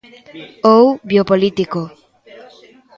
Ou 0.75 0.87
biopolítico. 1.09 1.81